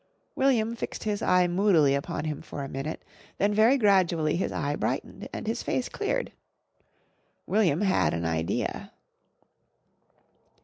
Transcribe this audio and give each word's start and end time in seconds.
William 0.35 0.75
fixed 0.75 1.03
his 1.03 1.21
eye 1.21 1.45
moodily 1.47 1.93
upon 1.93 2.25
him 2.25 2.41
for 2.41 2.63
a 2.63 2.67
minute, 2.67 3.03
then 3.37 3.53
very 3.53 3.77
gradually 3.77 4.35
his 4.35 4.51
eye 4.51 4.75
brightened 4.75 5.29
and 5.31 5.45
his 5.45 5.61
face 5.61 5.89
cleared. 5.89 6.31
William 7.45 7.81
had 7.81 8.11
an 8.15 8.25
idea. 8.25 8.91